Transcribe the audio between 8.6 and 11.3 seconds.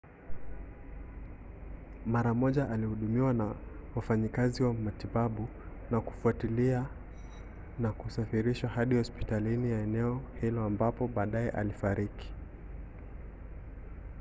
hadi hospitali ya eneo hilo ambapo